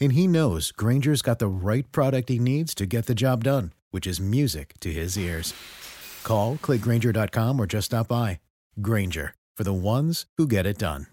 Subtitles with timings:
[0.00, 3.72] and he knows Granger's got the right product he needs to get the job done,
[3.90, 5.54] which is music to his ears.
[6.24, 8.40] Call, clickgranger.com, or just stop by.
[8.80, 11.06] Granger, for the ones who get it done.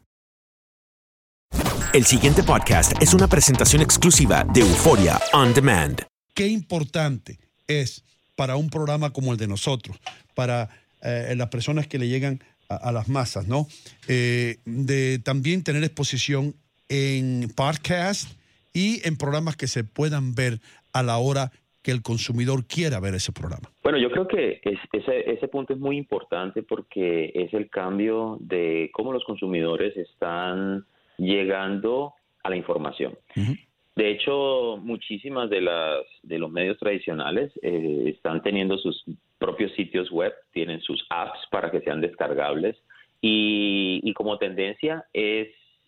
[1.94, 6.06] El siguiente podcast es una presentación exclusiva de Euforia On Demand.
[6.34, 8.04] Qué importante es
[8.36, 9.98] para un programa como el de nosotros,
[10.34, 10.70] para
[11.02, 13.68] eh, las personas que le llegan a, a las masas, ¿no?
[14.10, 16.56] Eh, de también tener exposición
[16.90, 18.30] en podcast
[18.76, 20.60] y en programas que se puedan ver
[20.94, 21.50] a la hora
[21.82, 23.72] que el consumidor quiera ver ese programa.
[23.84, 24.60] Bueno, yo creo que
[24.92, 30.86] ese, ese punto es muy importante porque es el cambio de cómo los consumidores están
[31.18, 33.18] llegando a la información.
[33.96, 39.06] De hecho, muchísimas de las de los medios tradicionales eh, están teniendo sus
[39.38, 42.76] propios sitios web, tienen sus apps para que sean descargables
[43.22, 45.48] y, y como tendencia es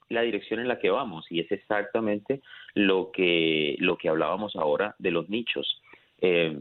[0.09, 2.41] la dirección en la que vamos y es exactamente
[2.73, 5.81] lo que, lo que hablábamos ahora de los nichos.
[6.21, 6.57] Eh,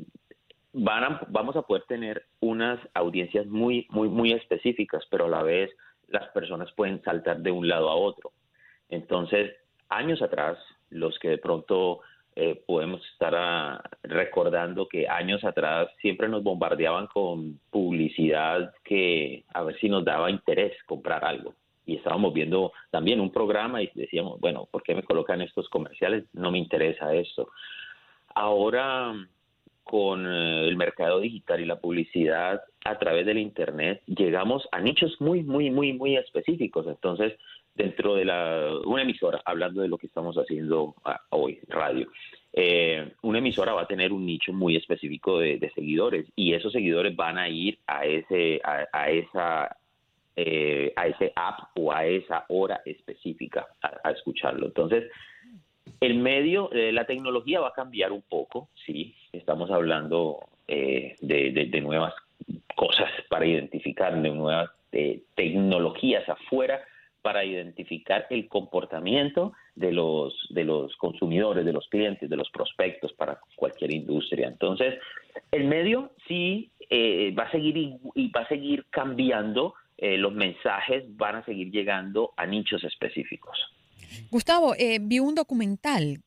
[0.73, 5.71] van vamos a poder tener unas audiencias muy, muy, muy específicas, pero a la vez
[6.09, 8.33] las personas pueden saltar de un lado a otro.
[8.89, 9.53] Entonces,
[9.89, 10.59] años atrás,
[10.91, 12.01] los que de pronto
[12.37, 19.63] eh, podemos estar ah, recordando que años atrás siempre nos bombardeaban con publicidad que a
[19.63, 21.55] ver si nos daba interés comprar algo
[21.87, 26.25] y estábamos viendo también un programa y decíamos, bueno, ¿por qué me colocan estos comerciales?
[26.33, 27.49] No me interesa esto.
[28.35, 29.15] Ahora,
[29.85, 35.21] con eh, el mercado digital y la publicidad a través del Internet, llegamos a nichos
[35.21, 36.87] muy, muy, muy, muy específicos.
[36.89, 37.35] Entonces,
[37.75, 42.09] dentro de la, una emisora, hablando de lo que estamos haciendo ah, hoy, radio,
[42.53, 47.15] eh, una emisora va a tener un nicho muy específico de, seguidores y esos seguidores
[47.15, 49.77] van a ir a ese a esa
[50.39, 54.67] eh, a ese app o a esa hora específica a, escucharlo.
[54.67, 55.11] Entonces,
[55.99, 61.81] el medio, eh, la tecnología va a cambiar un poco, sí, estamos hablando eh, de,
[61.81, 62.13] nuevas
[62.75, 64.69] cosas para identificar, de nuevas
[65.35, 66.83] tecnologías afuera
[67.23, 73.15] para identificar el comportamiento de los de los consumidores, de los clientes, de los prospectos
[73.15, 74.49] para cualquier industria.
[74.49, 74.99] Entonces,
[75.51, 76.71] el medio sí
[77.39, 82.33] va a seguir y va a seguir cambiando eh, los mensajes van a seguir llegando
[82.37, 83.59] a nichos específicos.
[84.31, 86.19] Gustavo, eh, vi un documental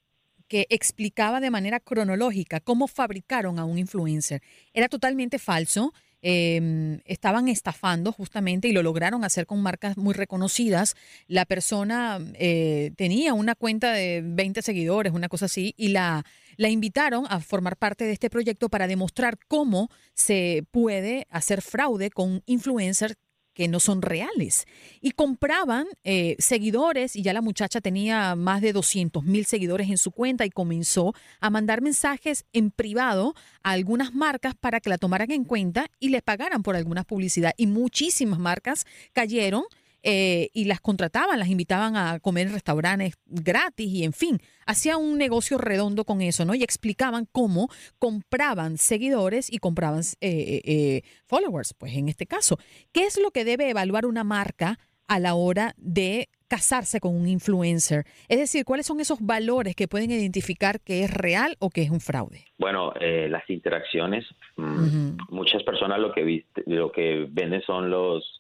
[0.48, 4.42] que explicaba de manera cronológica cómo fabricaron a un influencer.
[4.74, 5.94] Era totalmente falso.
[6.22, 10.96] Em, estaban estafando justamente y lo lograron hacer con marcas muy reconocidas.
[11.28, 16.26] La persona eh, tenía una cuenta de 20 seguidores, una cosa así, y la,
[16.58, 22.10] la invitaron a formar parte de este proyecto para demostrar cómo se puede hacer fraude
[22.10, 23.16] con influencers
[23.60, 24.66] que no son reales.
[25.02, 29.98] Y compraban eh, seguidores y ya la muchacha tenía más de 200 mil seguidores en
[29.98, 34.98] su cuenta y comenzó a mandar mensajes en privado a algunas marcas para que la
[34.98, 37.52] tomaran en cuenta y le pagaran por alguna publicidad.
[37.58, 39.66] Y muchísimas marcas cayeron
[40.04, 44.98] eh, y las contrataban, las invitaban a comer en restaurantes gratis y en fin, hacía
[44.98, 46.56] un negocio redondo con eso, ¿no?
[46.56, 47.68] Y explicaban cómo
[47.98, 52.58] compraban seguidores y compraban eh, eh, followers, pues en este caso.
[52.94, 57.28] ¿Qué es lo que debe evaluar una marca a la hora de casarse con un
[57.28, 58.06] influencer?
[58.30, 61.90] Es decir, ¿cuáles son esos valores que pueden identificar que es real o que es
[61.90, 62.46] un fraude?
[62.58, 64.26] Bueno, las interacciones,
[64.56, 68.39] mm, muchas personas lo que, lo que venden son los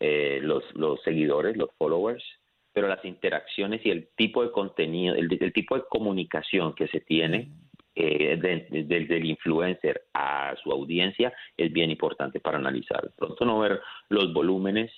[0.00, 2.24] eh, los, los seguidores, los followers,
[2.72, 7.48] pero las interacciones y el tipo de contenido, el, tipo de comunicación que se tiene
[7.94, 13.10] eh, del influencer a su audiencia es bien importante para analizar.
[13.16, 14.92] Pronto no ver los volúmenes,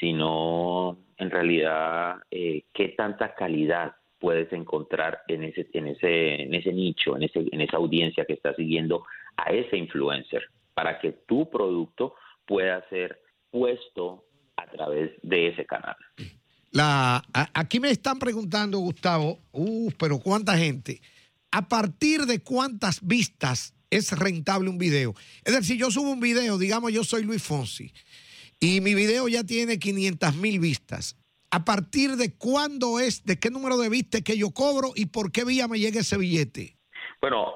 [0.00, 6.72] sino en realidad eh, qué tanta calidad puedes encontrar en ese, en ese, en ese
[6.72, 9.04] nicho, en, ese, en esa audiencia que está siguiendo
[9.36, 10.42] a ese influencer,
[10.74, 12.14] para que tu producto
[12.44, 13.20] pueda ser
[13.52, 14.24] puesto
[14.60, 15.96] a través de ese canal.
[16.72, 17.22] La,
[17.54, 21.00] aquí me están preguntando, Gustavo, uh, pero cuánta gente,
[21.50, 25.14] a partir de cuántas vistas es rentable un video.
[25.44, 27.92] Es decir, si yo subo un video, digamos yo soy Luis Fonsi,
[28.60, 31.16] y mi video ya tiene 500 mil vistas.
[31.50, 35.32] ¿A partir de cuándo es, de qué número de vistas que yo cobro y por
[35.32, 36.76] qué vía me llega ese billete?
[37.20, 37.52] Bueno,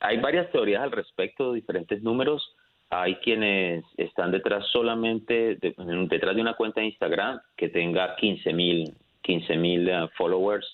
[0.00, 2.53] hay varias teorías al respecto, diferentes números.
[3.02, 8.94] Hay quienes están detrás solamente, detrás de una cuenta de Instagram que tenga 15 mil
[9.22, 10.66] 15 mil eh, followers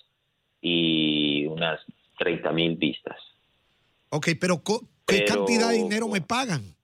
[0.61, 1.81] y unas
[2.19, 3.17] 30 mil vistas.
[4.11, 4.61] Ok, pero
[5.07, 6.75] ¿qué cantidad de dinero me pagan?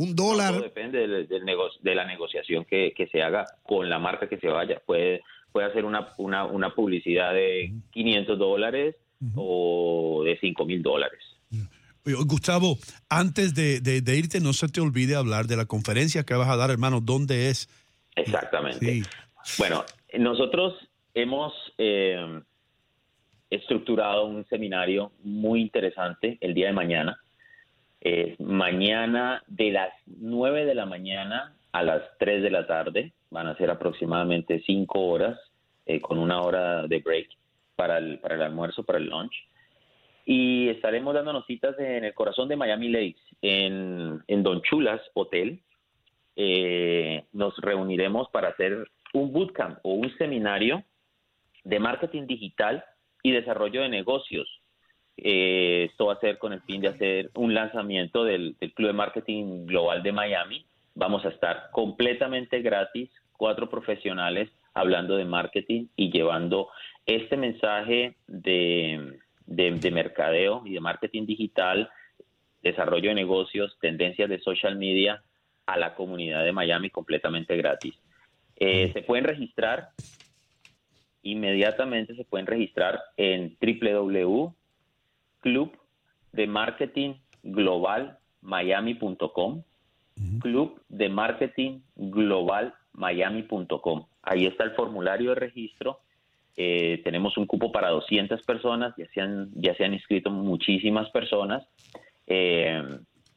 [0.00, 0.62] un dólar.
[0.62, 4.80] depende del, de la negociación que, se haga con la marca que se vaya.
[4.86, 8.96] Puede, puede hacer una, una, publicidad de 500 dólares
[9.36, 11.20] o de 5 mil dólares.
[12.04, 12.76] Gustavo,
[13.08, 16.70] antes de, irte, no se te olvide hablar de la conferencia que vas a dar,
[16.70, 17.00] hermano.
[17.00, 17.68] ¿Dónde es?
[18.16, 19.02] Exactamente.
[19.58, 19.84] Bueno,
[20.18, 20.74] nosotros
[21.14, 22.40] hemos eh,
[23.50, 27.18] estructurado un seminario muy interesante el día de mañana
[28.38, 33.12] mañana de las 9 de la mañana a las 3 de la tarde.
[33.30, 35.38] Van a ser aproximadamente 5 horas
[35.86, 37.28] eh, con una hora de break
[37.76, 39.34] para el, para el almuerzo, para el lunch.
[40.24, 45.60] Y estaremos dándonos citas en el corazón de Miami Lakes, en, en Don Chulas Hotel.
[46.36, 50.84] Eh, nos reuniremos para hacer un bootcamp o un seminario
[51.64, 52.84] de marketing digital
[53.22, 54.48] y desarrollo de negocios
[55.22, 58.94] eh, esto va a ser con el fin de hacer un lanzamiento del, Club de
[58.94, 60.64] Marketing Global de Miami.
[60.94, 66.68] Vamos a estar completamente gratis, cuatro profesionales hablando de marketing y llevando
[67.04, 69.18] este mensaje de,
[69.50, 71.90] de mercadeo y de marketing digital,
[72.62, 75.22] desarrollo de negocios, tendencias de social media
[75.66, 77.94] a la comunidad de Miami completamente gratis.
[78.56, 79.90] Eh, se pueden registrar
[81.22, 84.54] inmediatamente, se pueden registrar en www
[85.40, 85.76] club
[86.32, 89.62] de marketing global miami.com
[90.40, 96.00] club de marketing global miami.com ahí está el formulario de registro
[96.62, 101.08] eh, tenemos un cupo para 200 personas ya se han ya se han inscrito muchísimas
[101.08, 101.66] personas
[102.26, 102.82] eh,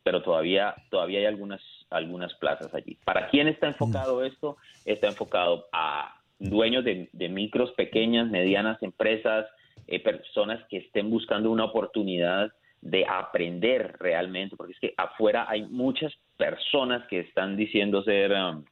[0.03, 2.97] pero todavía todavía hay algunas algunas plazas allí.
[3.05, 9.45] Para quién está enfocado esto está enfocado a dueños de, de micros pequeñas medianas empresas
[9.87, 15.61] eh, personas que estén buscando una oportunidad de aprender realmente, porque es que afuera hay
[15.63, 18.65] muchas personas que están diciendo ser um,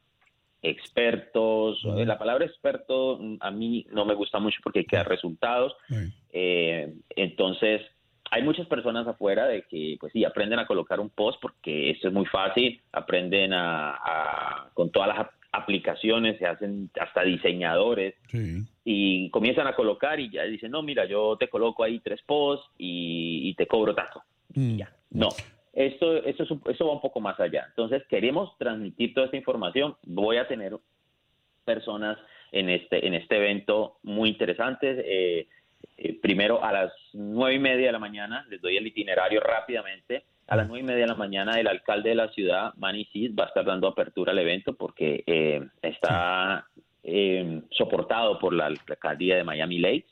[0.62, 1.84] expertos.
[1.84, 5.76] La palabra experto mm, a mí no me gusta mucho porque queda resultados.
[6.32, 7.82] Eh, entonces,
[8.30, 12.08] hay muchas personas afuera de que, pues sí, aprenden a colocar un post porque esto
[12.08, 18.16] es muy fácil, aprenden a con todas las aplicaciones, se hacen hasta diseñadores
[18.86, 22.70] y comienzan a colocar y ya dicen, no, mira, yo te coloco ahí tres posts
[22.78, 24.24] y, te cobro tanto.
[24.56, 24.78] Mm.
[24.78, 25.30] Ya, no.
[25.74, 27.66] Esto, esto, eso va un poco más allá.
[27.70, 29.96] Entonces, queremos transmitir toda esta información.
[30.04, 30.76] Voy a tener
[31.64, 32.18] personas
[32.52, 35.02] en este, en este evento muy interesantes.
[35.06, 35.48] Eh,
[35.98, 40.26] eh, primero a las nueve y media de la mañana, les doy el itinerario rápidamente.
[40.48, 43.08] A las nueve y media de la mañana, el alcalde de la ciudad, Manny
[43.40, 46.68] va a estar dando apertura al evento porque eh, está
[47.04, 50.10] eh, soportado por la alcaldía de Miami Lakes.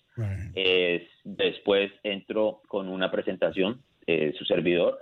[1.26, 3.82] después entro con una presentación,
[4.38, 5.00] su servidor.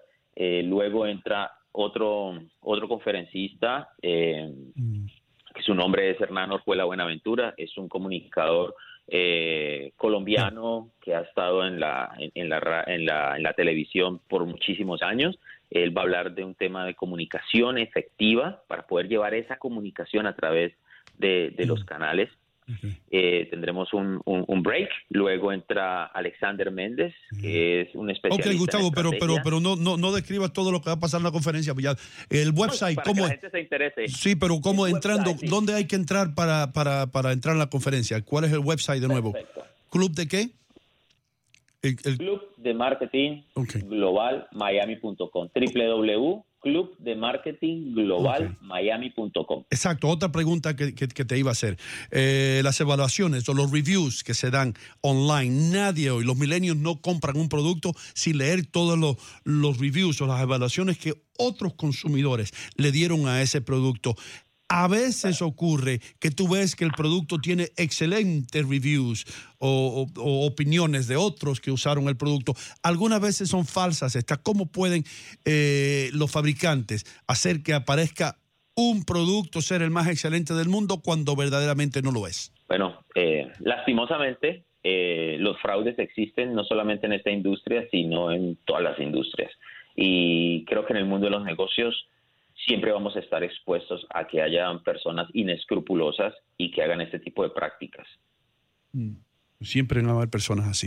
[0.64, 5.06] Luego entra otro, otro conferencista, mm.
[5.54, 8.76] que su nombre es Hernán Orjuela Buenaventura, es un comunicador
[9.08, 14.46] eh, colombiano que ha estado en la, en, la, en, la, en la televisión por
[14.46, 15.40] muchísimos años.
[15.70, 20.28] Él va a hablar de un tema de comunicación efectiva para poder llevar esa comunicación
[20.28, 20.74] a través
[21.18, 22.30] de, de los canales
[23.12, 24.90] eh, tendremos un, un, break.
[25.10, 28.50] Luego entra Alexander Méndez, que es un especialista.
[28.50, 31.20] Ok, Gustavo, pero, pero, pero no, no, no describas todo lo que va a pasar
[31.20, 31.74] en la conferencia.
[32.30, 33.24] El website, ¿cómo?
[33.24, 34.08] la gente se interese.
[34.08, 35.36] Sí, pero ¿cómo entrando?
[35.44, 38.22] ¿Dónde hay que entrar para, para, para entrar en la conferencia?
[38.22, 39.34] ¿Cuál es el website de nuevo?
[39.90, 40.50] ¿Club de qué?
[41.82, 43.44] El, Club de Marketing
[43.86, 45.50] Global Miami.com.
[45.54, 49.64] www club de marketing global miami.com.
[49.70, 51.78] Exacto, otra pregunta que, te iba a hacer.
[52.12, 57.02] Eh, las evaluaciones o los reviews que se dan online, nadie hoy, los milenios no
[57.02, 62.52] compran un producto sin leer todos los, los reviews o las evaluaciones que otros consumidores
[62.76, 64.16] le dieron a ese producto.
[64.70, 69.26] A veces ocurre que tú ves que el producto tiene excelentes reviews
[69.60, 70.08] o,
[70.46, 72.54] opiniones de otros que usaron el producto.
[72.84, 74.40] Algunas veces son falsas estas.
[74.40, 75.04] ¿Cómo pueden
[75.46, 78.36] eh, los fabricantes hacer que aparezca
[78.76, 82.54] un producto ser el más excelente del mundo cuando verdaderamente no lo es?
[82.68, 88.84] Bueno, eh, lastimosamente eh, los fraudes existen no solamente en esta industria, sino en todas
[88.84, 89.52] las industrias.
[89.96, 92.08] Y creo que en el mundo de los negocios
[92.68, 97.44] siempre vamos a estar expuestos a que haya personas inescrupulosas y que hagan este tipo
[97.44, 98.08] de prácticas.
[98.92, 99.14] Mm.
[99.62, 100.86] Siempre van a haber personas así.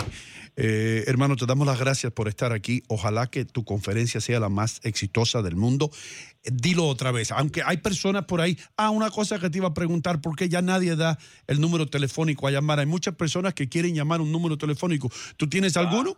[0.54, 2.84] Eh, hermano, te damos las gracias por estar aquí.
[2.86, 5.90] Ojalá que tu conferencia sea la más exitosa del mundo.
[6.44, 8.56] dilo otra vez, aunque hay personas por ahí.
[8.76, 11.18] Ah, una cosa que te iba a preguntar, ¿por qué ya nadie da
[11.48, 12.78] el número telefónico a llamar?
[12.78, 15.10] Hay muchas personas que quieren llamar un número telefónico.
[15.36, 16.16] ¿Tú tienes alguno?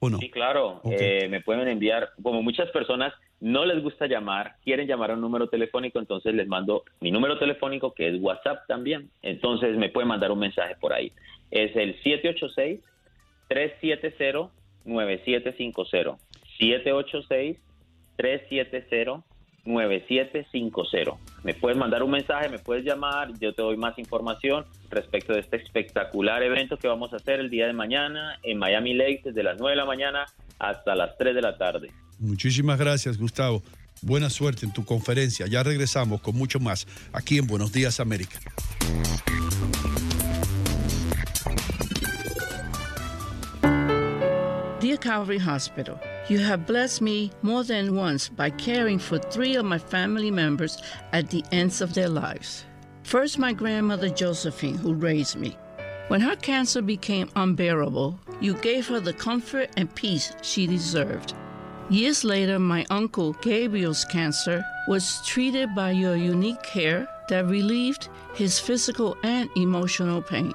[0.00, 0.18] ¿O no?
[0.18, 0.80] Sí, claro.
[0.90, 5.20] Eh, me pueden enviar, como muchas personas no les gusta llamar, quieren llamar a un
[5.20, 9.10] número telefónico, entonces les mando mi número telefónico, que es WhatsApp también.
[9.22, 11.12] Entonces me pueden mandar un mensaje por ahí.
[11.50, 12.00] Es el
[13.48, 16.16] 786-370-9750.
[18.18, 19.22] 786-370-9750.
[21.42, 25.40] Me puedes mandar un mensaje, me puedes llamar, yo te doy más información respecto de
[25.40, 29.42] este espectacular evento que vamos a hacer el día de mañana en Miami Lakes desde
[29.42, 30.26] las 9 de la mañana
[30.58, 31.90] hasta las 3 de la tarde.
[32.18, 33.62] Muchísimas gracias, Gustavo.
[34.02, 35.46] Buena suerte en tu conferencia.
[35.46, 38.40] Ya regresamos con mucho más aquí en Buenos Días América.
[45.00, 49.78] Calvary Hospital, you have blessed me more than once by caring for three of my
[49.78, 52.64] family members at the ends of their lives.
[53.02, 55.56] First, my grandmother Josephine, who raised me.
[56.08, 61.34] When her cancer became unbearable, you gave her the comfort and peace she deserved.
[61.88, 68.60] Years later, my uncle Gabriel's cancer was treated by your unique care that relieved his
[68.60, 70.54] physical and emotional pain.